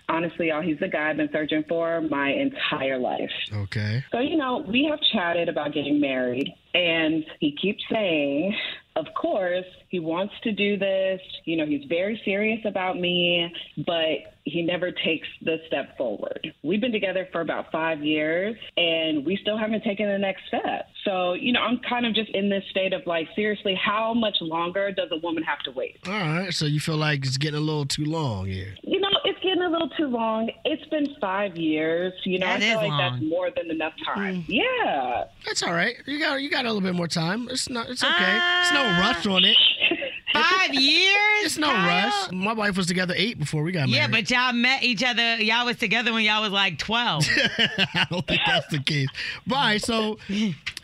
[0.09, 3.29] honestly, y'all, he's the guy I've been searching for my entire life.
[3.53, 4.03] Okay.
[4.11, 8.55] So, you know, we have chatted about getting married, and he keeps saying,
[8.95, 11.21] of course, he wants to do this.
[11.43, 13.53] You know, he's very serious about me,
[13.85, 16.53] but he never takes the step forward.
[16.63, 20.87] We've been together for about five years, and we still haven't taken the next step.
[21.03, 24.37] So, you know, I'm kind of just in this state of like, seriously, how much
[24.41, 25.97] longer does a woman have to wait?
[26.07, 26.53] All right.
[26.53, 28.75] So you feel like it's getting a little too long here.
[28.83, 30.49] You know, it's getting a little too long.
[30.63, 32.13] It's been five years.
[32.23, 32.97] You know, That I feel like long.
[32.99, 34.43] that's more than enough time.
[34.43, 34.51] Hmm.
[34.51, 35.23] Yeah.
[35.45, 35.95] That's all right.
[36.05, 37.47] You got you got a little bit more time.
[37.49, 37.89] It's not.
[37.89, 38.13] It's okay.
[38.61, 38.99] it's no ah.
[39.01, 39.57] rush on it.
[40.41, 41.45] Five years?
[41.45, 42.05] It's no Kyle?
[42.07, 42.31] rush.
[42.31, 43.93] My wife was together eight before we got married.
[43.95, 45.35] Yeah, but y'all met each other.
[45.37, 47.25] Y'all was together when y'all was like 12.
[47.57, 49.07] I don't think that's the case.
[49.47, 50.17] But all right, so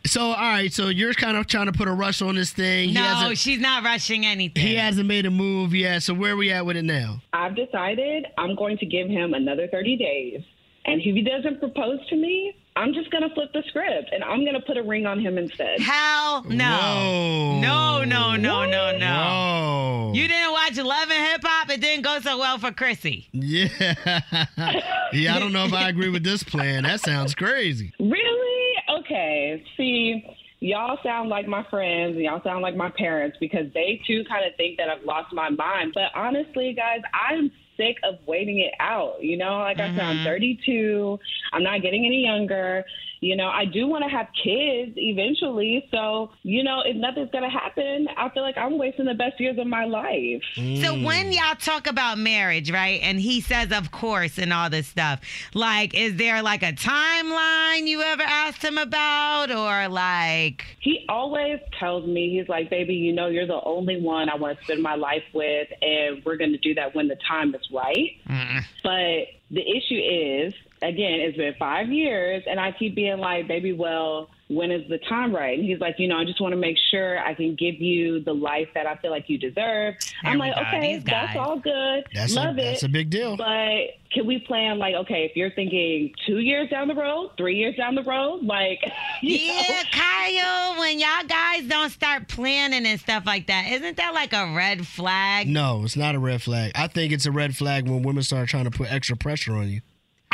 [0.06, 2.94] so all right, so you're kind of trying to put a rush on this thing.
[2.94, 4.66] No, she's not rushing anything.
[4.66, 6.04] he hasn't made a move yet.
[6.04, 7.22] So where are we at with it now?
[7.34, 10.42] I've decided I'm going to give him another 30 days.
[10.86, 14.24] And if he doesn't propose to me, I'm just going to flip the script and
[14.24, 15.80] I'm going to put a ring on him instead.
[15.82, 17.60] Hell no.
[17.60, 20.12] No, no, no, no, no.
[20.12, 20.12] Whoa.
[20.16, 21.70] You didn't watch Love and Hip Hop?
[21.70, 23.28] It didn't go so well for Chrissy.
[23.34, 23.68] Yeah.
[25.14, 26.84] yeah, I don't know if I agree with this plan.
[26.84, 27.94] That sounds crazy.
[28.00, 28.74] Really?
[29.00, 29.64] Okay.
[29.76, 30.26] See,
[30.60, 34.46] y'all sound like my friends and y'all sound like my parents because they too kind
[34.46, 35.92] of think that I've lost my mind.
[35.94, 37.52] But honestly, guys, I'm
[37.82, 39.22] sick of waiting it out.
[39.22, 40.26] You know, like I said, I'm mm-hmm.
[40.26, 41.20] 32.
[41.54, 42.86] I'm not getting any younger.
[43.22, 45.88] You know, I do want to have kids eventually.
[45.92, 49.40] So, you know, if nothing's going to happen, I feel like I'm wasting the best
[49.40, 50.42] years of my life.
[50.56, 51.06] So mm.
[51.06, 53.00] when y'all talk about marriage, right?
[53.04, 55.22] And he says, of course, and all this stuff,
[55.54, 59.52] like, is there like a timeline you ever asked him about?
[59.52, 60.66] Or like.
[60.80, 64.58] He always tells me, he's like, baby, you know, you're the only one I want
[64.58, 67.62] to spend my life with, and we're going to do that when the time is
[67.72, 68.18] right.
[68.28, 68.64] Mm.
[68.82, 73.74] But the issue is, again, it's been five years, and I keep being like, baby,
[73.74, 75.58] well, when is the time right?
[75.58, 78.22] And he's like, you know, I just want to make sure I can give you
[78.22, 79.96] the life that I feel like you deserve.
[80.24, 81.38] I'm like, go, okay, these that's guys.
[81.38, 82.04] all good.
[82.14, 82.64] That's a- Love it.
[82.64, 83.38] that's a big deal.
[83.38, 87.56] But can we plan like, okay, if you're thinking two years down the road, three
[87.56, 88.80] years down the road, like,
[89.22, 89.84] Yeah, know?
[89.94, 94.54] Kyle, when y'all guys don't start planning and stuff like that, isn't that like a
[94.54, 95.48] red flag?
[95.48, 96.74] No, it's not a red flag.
[96.76, 99.70] I think it's a red flag when women start trying to put extra pressure on
[99.70, 99.80] you.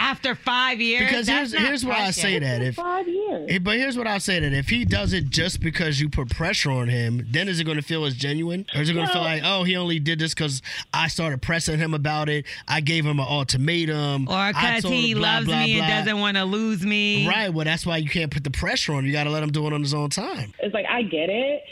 [0.08, 1.02] After five years?
[1.10, 3.60] Because That's here's not here's why I say that if five years.
[3.62, 6.72] But here's what I'll say that if he does it just because you put pressure
[6.72, 9.12] on him, then is it going to feel as genuine, or is it going to
[9.12, 10.62] feel like, oh, he only did this because
[10.94, 15.18] I started pressing him about it, I gave him an ultimatum, Or because he him
[15.18, 15.98] blah, loves blah, me and blah.
[16.00, 17.28] doesn't want to lose me.
[17.28, 17.54] Right.
[17.54, 19.00] Well, that's why you can't put the pressure on.
[19.00, 19.06] him.
[19.08, 20.54] You got to let him do it on his own time.
[20.60, 21.64] It's like I get it,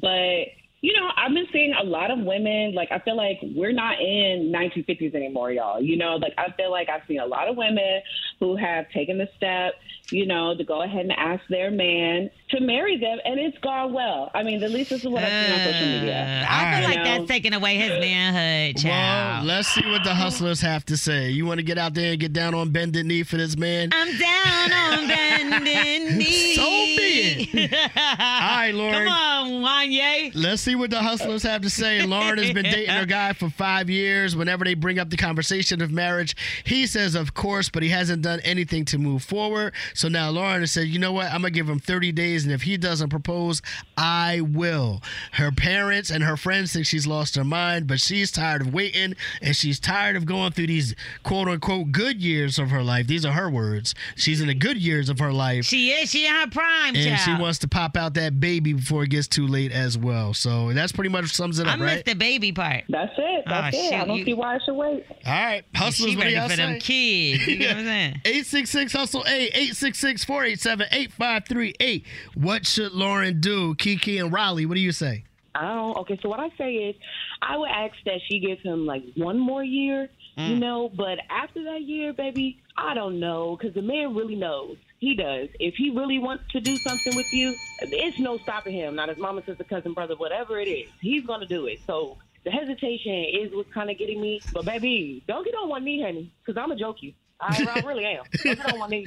[0.00, 0.46] but
[0.82, 2.74] you know, I've been seeing a lot of women.
[2.74, 5.80] Like I feel like we're not in 1950s anymore, y'all.
[5.80, 8.02] You know, like I feel like I've seen a lot of women
[8.40, 9.74] who have taken the step,
[10.12, 13.92] you know, to go ahead and ask their man to marry them, and it's gone
[13.92, 14.30] well.
[14.34, 16.22] I mean, at least this is what I've seen on social media.
[16.22, 17.04] Uh, I feel You like know?
[17.04, 21.30] that's taking away his manhood, Well, let's see what the hustlers have to say.
[21.30, 23.90] You want to get out there and get down on bended knee for this man?
[23.92, 26.54] I'm down on bending knee.
[26.56, 27.72] So be it.
[27.96, 29.06] All right, Lauren.
[29.06, 30.32] Come on, Wanye.
[30.34, 32.02] Let's see what the hustlers have to say.
[32.04, 34.36] Lauren has been dating her guy for five years.
[34.36, 38.22] Whenever they bring up the conversation of marriage, he says, of course, but he hasn't
[38.22, 39.72] done anything to move forward.
[39.94, 41.26] So now Lauren has said, you know what?
[41.26, 43.62] I'm going to give him 30 days, and if he doesn't propose,
[43.96, 45.02] I will.
[45.32, 49.14] Her parents and her friends think she's lost her mind, but she's tired of waiting,
[49.40, 53.06] and she's tired of going through these quote unquote good years of her life.
[53.06, 53.94] These are her words.
[54.16, 55.64] She's in the good years of her life.
[55.64, 56.10] She is.
[56.10, 57.20] She in her prime, and child.
[57.38, 60.34] she wants to pop out that baby before it gets too late as well.
[60.34, 62.04] So that's pretty much sums it up, I up, missed right?
[62.04, 62.84] the baby part.
[62.88, 63.44] That's it.
[63.46, 63.94] That's Oh, it.
[63.94, 65.04] I don't you- see why I should wait.
[65.26, 66.80] All right, hustlers, She what do ready y'all for them say?
[66.80, 67.46] kids.
[67.46, 68.20] You know what I'm saying?
[68.24, 72.06] 866 Hustle A, 866 487 8538.
[72.34, 73.74] What should Lauren do?
[73.74, 75.24] Kiki and Riley, what do you say?
[75.54, 76.18] Oh, okay.
[76.22, 76.96] So what I say is,
[77.42, 80.58] I would ask that she gives him like one more year, you mm.
[80.58, 80.88] know.
[80.88, 84.76] But after that year, baby, I don't know, because the man really knows.
[84.98, 85.48] He does.
[85.58, 88.94] If he really wants to do something with you, it's no stopping him.
[88.94, 91.80] Not his mama, sister, cousin, brother, whatever it is, he's gonna do it.
[91.86, 94.40] So the hesitation is what's kind of getting me.
[94.52, 97.12] But baby, don't get on one knee, honey, because I'm a joke you.
[97.42, 98.24] I, I really am.
[98.44, 99.06] Don't get on one knee.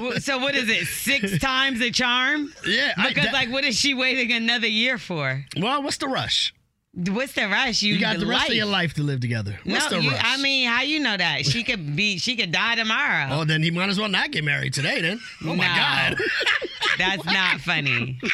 [0.00, 0.86] Well, So what is it?
[0.86, 2.52] Six times the charm?
[2.66, 2.92] Yeah.
[2.96, 5.44] I- Because that- like, what is she waiting another year for?
[5.56, 6.52] Well, what's the rush?
[6.98, 7.82] What's the rush?
[7.82, 8.48] You, You got the rest life.
[8.50, 9.58] of your life to live together.
[9.64, 10.22] What's no, the you, rush?
[10.24, 11.44] I mean, how you know that?
[11.44, 12.16] She could be.
[12.18, 13.28] She could die tomorrow.
[13.32, 15.20] Oh, then he might as well not get married today, then.
[15.44, 15.74] Oh, my No.
[16.16, 16.16] God.
[16.98, 18.18] That's not funny.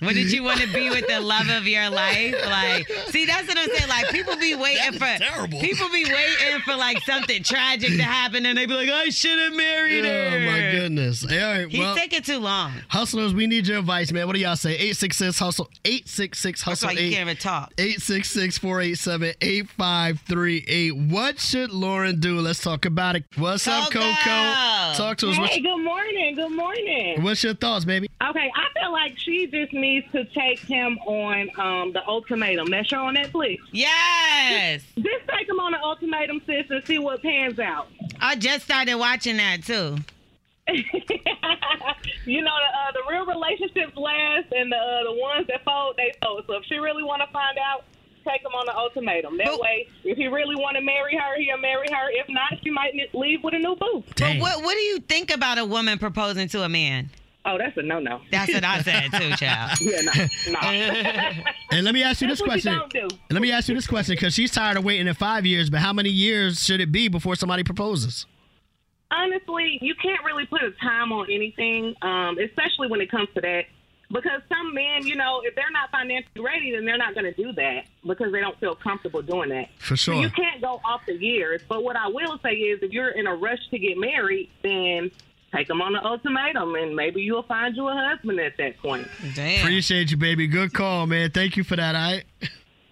[0.00, 2.34] What did you want to be with the love of your life?
[2.46, 3.88] Like, see, that's what I'm saying.
[3.88, 5.60] Like, people be waiting for terrible.
[5.60, 9.38] people be waiting for like something tragic to happen, and they be like, I should
[9.38, 10.36] have married oh, her.
[10.36, 11.22] Oh my goodness.
[11.24, 12.72] All right, He's well, taking too long.
[12.88, 14.26] hustlers, we need your advice, man.
[14.26, 14.72] What do y'all say?
[14.72, 16.70] 866 hustle 866 hustle.
[16.70, 17.72] That's hustle why you 8 can't even talk.
[17.76, 20.96] 866 487 8538.
[20.96, 22.40] What should Lauren do?
[22.40, 23.24] Let's talk about it.
[23.36, 24.06] What's up, Coco?
[24.94, 25.38] Talk to us.
[25.38, 26.36] What's, Hey, good morning.
[26.36, 27.22] Good morning.
[27.22, 28.08] what's your thoughts, baby?
[28.22, 32.70] Okay, I feel like she just needs to take him on um, the ultimatum.
[32.70, 33.58] That show on Netflix.
[33.72, 34.82] Yes.
[34.94, 37.88] Just, just take him on the ultimatum, sis, and see what pans out.
[38.20, 39.96] I just started watching that too.
[42.26, 45.96] You know, the, uh, the real relationships last, and the uh, the ones that fold,
[45.96, 46.44] they fold.
[46.46, 47.84] So if she really want to find out,
[48.28, 49.38] take him on the ultimatum.
[49.38, 52.10] That way, if he really want to marry her, he'll marry her.
[52.10, 54.04] If not, she might leave with a new boo.
[54.16, 57.10] But what what do you think about a woman proposing to a man?
[57.44, 58.20] Oh, that's a no no.
[58.30, 59.80] That's what I said too, child.
[59.80, 60.12] Yeah, no,
[60.52, 60.60] no.
[61.72, 62.78] And let me ask you this That's what you question.
[63.00, 63.16] don't do.
[63.30, 65.80] Let me ask you this question because she's tired of waiting in five years, but
[65.80, 68.26] how many years should it be before somebody proposes?
[69.12, 73.40] honestly, you can't really put a time on anything, um, especially when it comes to
[73.40, 73.64] that.
[74.12, 77.32] Because some men, you know, if they're not financially ready, then they're not going to
[77.32, 79.68] do that because they don't feel comfortable doing that.
[79.78, 80.22] For So sure.
[80.22, 81.60] you can't go off the years.
[81.68, 85.10] But what I will say is, if you're in a rush to get married, then
[85.54, 89.06] take them on the ultimatum, and maybe you'll find you a husband at that point.
[89.34, 89.60] Damn.
[89.60, 90.46] Appreciate you, baby.
[90.46, 91.30] Good call, man.
[91.30, 91.94] Thank you for that.
[91.94, 92.24] All right.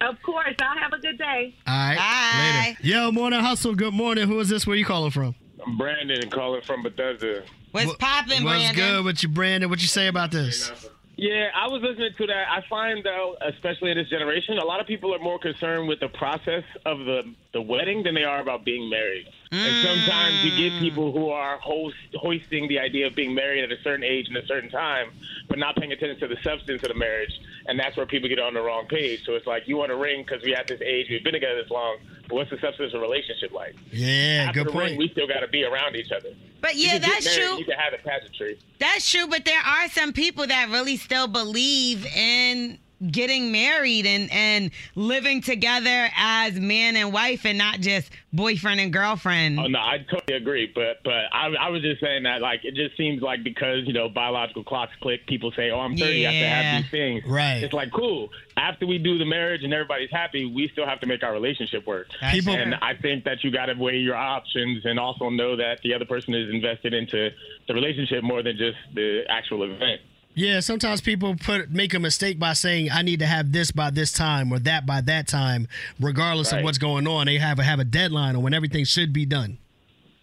[0.01, 0.55] Of course.
[0.61, 1.55] I'll have a good day.
[1.67, 2.67] All right.
[2.67, 2.79] Later.
[2.87, 3.75] Yo, morning hustle.
[3.75, 4.29] Good morning.
[4.29, 4.67] Who is this?
[4.67, 5.35] Where you calling from?
[5.67, 7.43] I'm Brandon calling from Bethesda.
[7.73, 8.75] What's popping, What's Brandon?
[8.77, 9.69] good with you, Brandon?
[9.71, 10.71] What you say about this?
[11.19, 12.47] Yeah, I was listening to that.
[12.49, 15.99] I find though, especially in this generation, a lot of people are more concerned with
[15.99, 19.27] the process of the the wedding than they are about being married.
[19.51, 19.83] And mm.
[19.83, 23.83] sometimes you get people who are host, hoisting the idea of being married at a
[23.83, 25.11] certain age and a certain time,
[25.49, 27.33] but not paying attention to the substance of the marriage,
[27.69, 29.25] and that's where people get on the wrong page.
[29.25, 31.63] So it's like you want a ring because we at this age, we've been together
[31.63, 33.77] this long, but what's the substance of a relationship like?
[33.93, 34.99] Yeah, After good the ring, point.
[34.99, 36.31] we still got to be around each other.
[36.61, 37.59] But yeah, can that's married, true.
[37.59, 38.59] You can have the pageantry.
[38.81, 42.79] That's true, but there are some people that really still believe in
[43.11, 48.93] getting married and and living together as man and wife and not just boyfriend and
[48.93, 49.59] girlfriend.
[49.59, 50.71] Oh no, I totally agree.
[50.75, 53.93] But but I, I was just saying that like it just seems like because you
[53.93, 57.25] know biological clocks click, people say, "Oh, I'm 30, I have to have these things."
[57.27, 57.63] Right.
[57.63, 58.31] It's like cool.
[58.57, 61.87] After we do the marriage and everybody's happy, we still have to make our relationship
[61.87, 62.09] work.
[62.33, 65.81] People- and I think that you got to weigh your options and also know that
[65.83, 67.31] the other person is invested into
[67.69, 70.01] the relationship more than just the actual event.
[70.39, 73.91] Yeah, sometimes people put make a mistake by saying I need to have this by
[73.91, 75.67] this time or that by that time,
[75.99, 77.27] regardless of what's going on.
[77.27, 79.59] They have a, have a deadline on when everything should be done.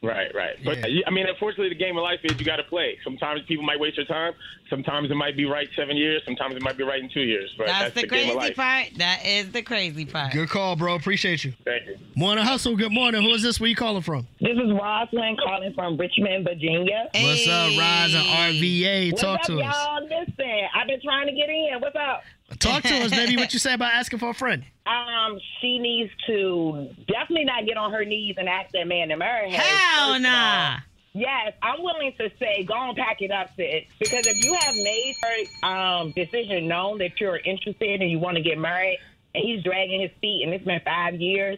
[0.06, 0.56] Right, right.
[0.64, 2.98] But I mean, unfortunately, the game of life is you got to play.
[3.04, 4.34] Sometimes people might waste your time.
[4.70, 6.22] Sometimes it might be right seven years.
[6.26, 7.54] Sometimes it might be right in two years.
[7.58, 8.56] But That's, that's, the, the, game of crazy life.
[8.56, 8.98] part.
[8.98, 10.34] That is the crazy part.
[10.34, 10.96] Good call, bro.
[10.96, 11.54] Appreciate you.
[11.64, 11.98] Thank you.
[12.16, 12.76] Morning hustle.
[12.76, 13.22] Good morning.
[13.22, 13.60] Who is this?
[13.60, 14.28] Where you calling from?
[14.42, 17.10] This is Rosalind calling from Richmond, Virginia.
[17.14, 19.12] What's up, Rise and RVA?
[19.12, 19.76] What's Talk up, to us.
[19.76, 20.04] y'all?
[20.04, 21.78] Listen, I've been trying to get in.
[21.80, 22.24] What's up?
[22.60, 23.38] Talk to us, baby.
[23.38, 24.64] What you say about asking for a friend?
[24.88, 29.18] Um, she needs to definitely not get on her knees and ask that man to
[29.18, 29.58] marry her.
[29.58, 30.78] Hell nah.
[31.14, 33.86] Yes, I'm willing to say go and pack it up, sis.
[34.00, 38.38] Because if you have made her um, decision known that you're interested and you want
[38.38, 39.00] to get married,
[39.34, 41.58] and he's dragging his feet, and it's been five years,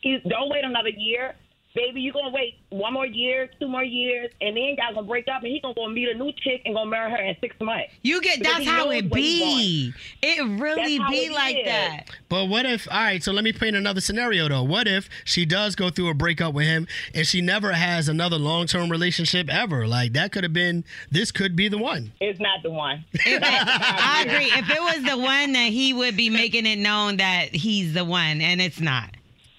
[0.00, 1.34] he's, don't wait another year.
[1.72, 5.28] Baby, you gonna wait one more year, two more years, and then y'all gonna break
[5.28, 7.54] up, and he gonna go meet a new chick and gonna marry her in six
[7.60, 7.92] months.
[8.02, 9.92] You get that's how it be.
[10.20, 11.64] It really That's be it like is.
[11.66, 12.04] that.
[12.28, 14.64] But what if, all right, so let me paint another scenario though.
[14.64, 18.36] What if she does go through a breakup with him and she never has another
[18.36, 19.86] long term relationship ever?
[19.86, 22.12] Like, that could have been, this could be the one.
[22.20, 23.04] It's not the one.
[23.24, 24.46] I agree.
[24.46, 28.04] If it was the one that he would be making it known that he's the
[28.04, 29.10] one, and it's not.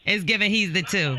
[0.05, 1.17] It's given he's the two.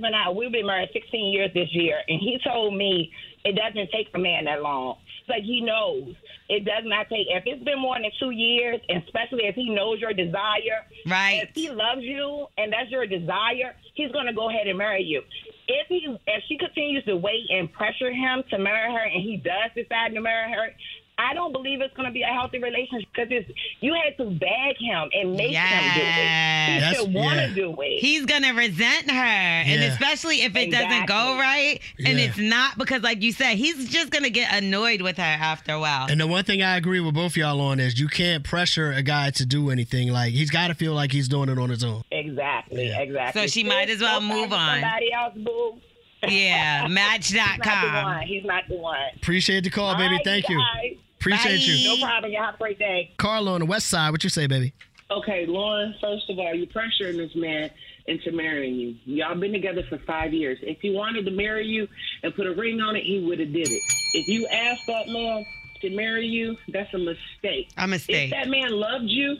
[0.00, 3.12] Husband and I, we've been married 16 years this year, and he told me
[3.44, 4.96] it doesn't take a man that long.
[5.28, 6.14] Like he knows
[6.48, 7.26] it does not take.
[7.28, 11.42] If it's been more than two years, and especially if he knows your desire, right?
[11.42, 15.22] If he loves you and that's your desire, he's gonna go ahead and marry you.
[15.68, 19.36] If he, if she continues to wait and pressure him to marry her, and he
[19.36, 20.70] does decide to marry her.
[21.20, 23.50] I don't believe it's going to be a healthy relationship because it's
[23.80, 26.04] you had to bag him and make him do it.
[26.04, 26.96] He Yes.
[26.96, 27.54] should want to Yeah.
[27.54, 28.00] do it.
[28.00, 32.24] He's gonna resent her, and especially if it doesn't go right, and Yeah.
[32.26, 35.80] it's not because, like you said, he's just gonna get annoyed with her after a
[35.80, 36.06] while.
[36.08, 39.02] And the one thing I agree with both y'all on is you can't pressure a
[39.02, 40.10] guy to do anything.
[40.12, 42.02] Like, he's got to feel like he's doing it on his own.
[42.10, 43.42] Exactly, exactly.
[43.42, 44.80] So she might as well move on.
[44.80, 45.80] Somebody else, boo.
[46.28, 48.04] Yeah, He's not the Match.com.
[48.04, 48.26] one.
[48.26, 48.96] He's not the one.
[49.16, 50.04] Appreciate the call, baby.
[50.04, 50.58] All right, Thank you.
[51.20, 51.40] Guys.
[51.44, 51.88] Appreciate you.
[51.88, 52.32] No problem.
[52.32, 53.12] You have a great day.
[53.18, 54.72] Carlo on the west side, what you say, baby?
[55.10, 57.70] Okay, Lauren, first of all, you're pressuring this man
[58.06, 58.96] into marrying you.
[59.04, 60.58] Y'all been together for five years.
[60.62, 61.88] If he wanted to marry you
[62.22, 63.82] and put a ring on it, he would have did it.
[64.14, 65.44] If you asked that man
[65.82, 67.70] to marry you, that's a mistake.
[67.76, 68.30] A mistake.
[68.32, 69.36] If that man loved you,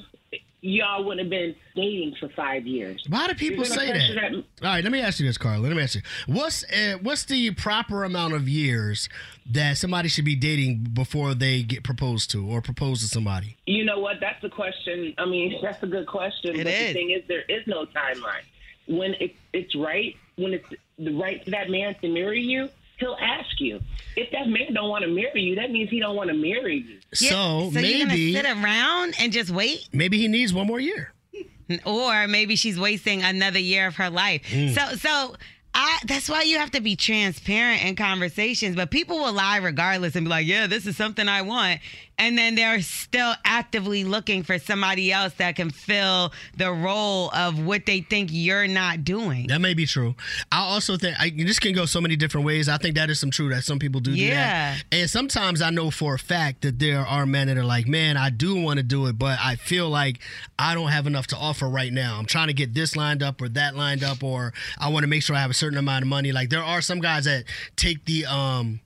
[0.62, 3.04] y'all would have been dating for five years.
[3.08, 4.32] Why do people say pressure that?
[4.32, 5.66] All right, let me ask you this, Carla.
[5.66, 6.02] Let me ask you.
[6.26, 9.08] What's uh, what's the proper amount of years
[9.50, 13.56] that somebody should be dating before they get proposed to or propose to somebody?
[13.66, 14.16] You know what?
[14.20, 15.14] That's a question.
[15.18, 16.54] I mean, that's a good question.
[16.54, 16.88] It but is.
[16.88, 18.44] the thing is, there is no timeline.
[18.86, 20.66] When it, it's right, when it's
[20.98, 22.68] the right for that man to marry you,
[23.00, 23.80] he'll ask you.
[24.16, 26.84] If that man don't want to marry you, that means he don't want to marry
[26.86, 27.00] you.
[27.14, 29.88] So, so you're maybe gonna sit around and just wait?
[29.92, 31.12] maybe he needs one more year.
[31.84, 34.42] Or maybe she's wasting another year of her life.
[34.50, 34.74] Mm.
[34.74, 35.36] So so
[35.72, 38.74] I that's why you have to be transparent in conversations.
[38.74, 41.80] But people will lie regardless and be like, yeah, this is something I want.
[42.20, 47.64] And then they're still actively looking for somebody else that can fill the role of
[47.64, 49.46] what they think you're not doing.
[49.48, 50.14] That may be true.
[50.52, 52.68] I also think I, this can go so many different ways.
[52.68, 54.34] I think that is some true that some people do do Yeah.
[54.74, 54.84] that.
[54.92, 58.16] And sometimes I know for a fact that there are men that are like, man,
[58.18, 60.18] I do want to do it, but I feel like
[60.58, 62.18] I don't have enough to offer right now.
[62.18, 65.08] I'm trying to get this lined up or that lined up, or I want to
[65.08, 66.32] make sure I have a certain amount of money.
[66.32, 67.44] Like there are some guys that
[67.76, 68.80] take the um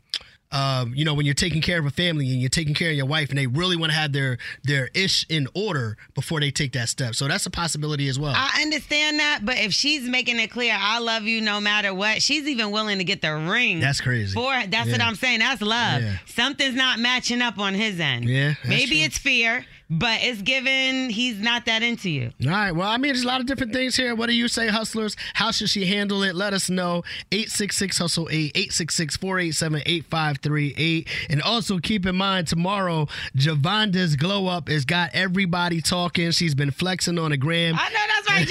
[0.54, 2.96] um, you know, when you're taking care of a family and you're taking care of
[2.96, 6.50] your wife, and they really want to have their their ish in order before they
[6.52, 7.14] take that step.
[7.16, 8.32] So that's a possibility as well.
[8.36, 12.22] I understand that, but if she's making it clear, I love you no matter what,
[12.22, 13.80] she's even willing to get the ring.
[13.80, 14.32] That's crazy.
[14.32, 15.40] For that's what I'm saying.
[15.40, 16.02] That's love.
[16.02, 16.16] Yeah.
[16.26, 18.24] Something's not matching up on his end.
[18.26, 18.98] Yeah, Maybe true.
[18.98, 22.30] it's fear, but it's given he's not that into you.
[22.44, 22.72] All right.
[22.72, 24.14] Well, I mean, there's a lot of different things here.
[24.14, 25.16] What do you say, hustlers?
[25.34, 26.34] How should she handle it?
[26.34, 27.02] Let us know.
[27.32, 31.08] 866 Hustle 8, 866 487 8538.
[31.30, 33.06] And also keep in mind, tomorrow,
[33.36, 36.30] Javanda's Glow Up has got everybody talking.
[36.30, 37.76] She's been flexing on the gram.
[37.78, 38.46] I know that's right,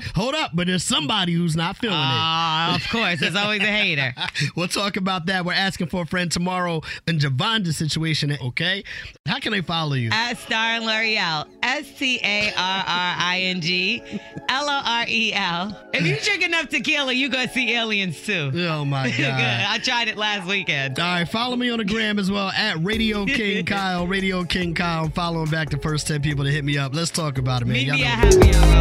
[0.00, 0.02] Javanda.
[0.16, 2.84] Hold up, but there's somebody who's not feeling Ah, it.
[2.84, 3.20] of course.
[3.20, 4.14] There's always a hater.
[4.56, 5.44] we'll talk about that.
[5.44, 8.84] We're asking for a friend tomorrow in Javanda's situation, okay?
[9.26, 10.10] How can they follow you?
[10.12, 11.46] At and Lore'l.
[11.62, 12.84] S T A R R
[13.18, 14.02] I N G
[14.48, 15.76] L O R E L.
[15.92, 18.50] If you drink enough tequila, you gonna see aliens too.
[18.54, 19.64] Oh my God.
[19.68, 20.98] I tried it last weekend.
[20.98, 24.06] All right, follow me on the gram as well at Radio King Kyle.
[24.06, 25.04] Radio King Kyle.
[25.04, 26.94] I'm following back the first 10 people to hit me up.
[26.94, 27.74] Let's talk about it, man.
[27.74, 28.74] Meet Y'all me know- at Happy Hour.